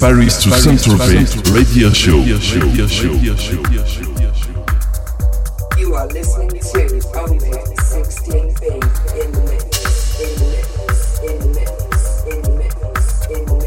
[0.00, 2.18] Paris to Saint-Tropez Radio Show.
[5.76, 6.56] You are listening to
[7.18, 8.62] Omid 16B
[9.18, 10.70] in the mix, in the mix,
[11.20, 12.78] in the mix, in the mix,
[13.26, 13.58] in the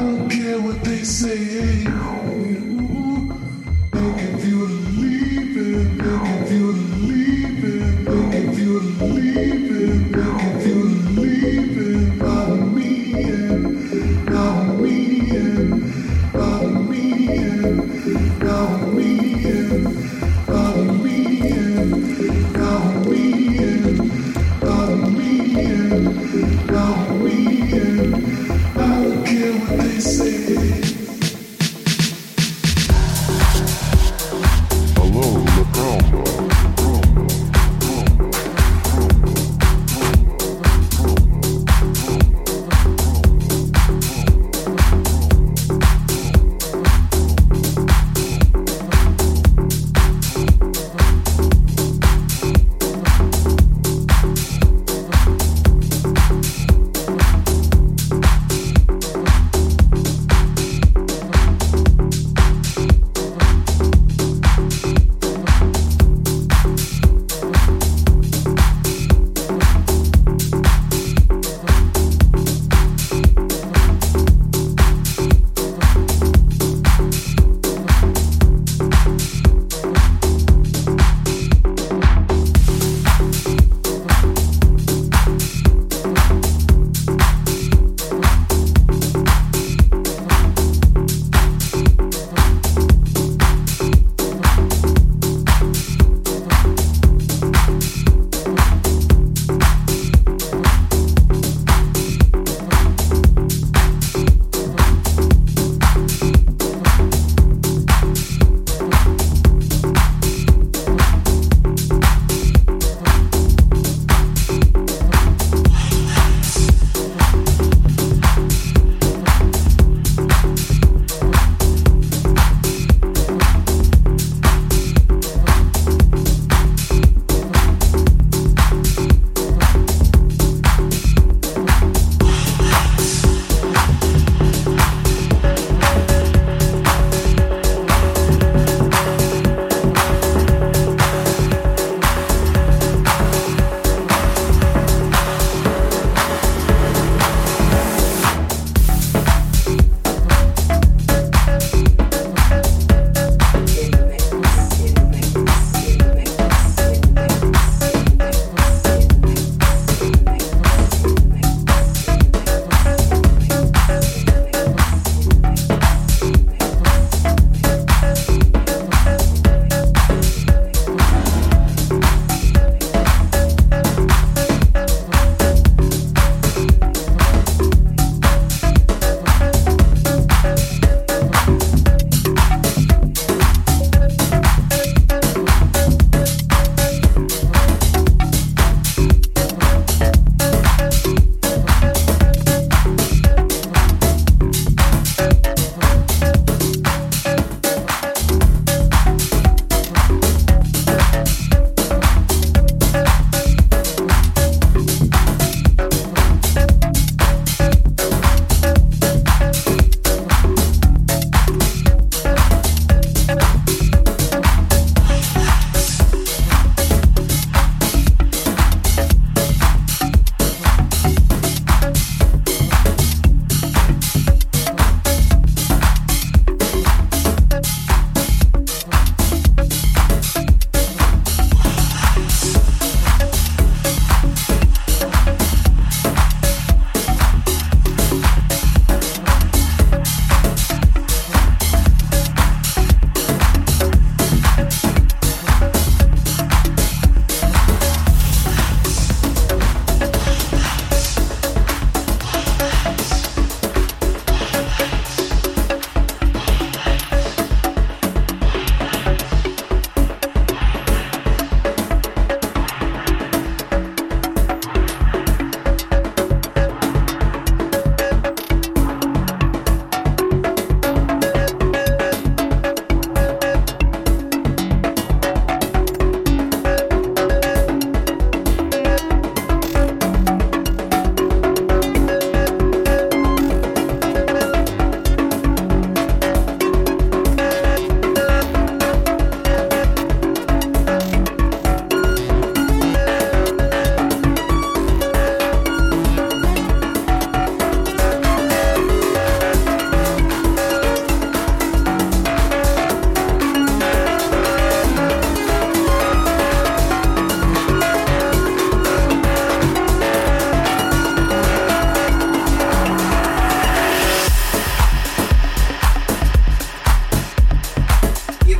[0.00, 1.90] I don't care what they say.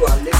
[0.01, 0.40] iguales.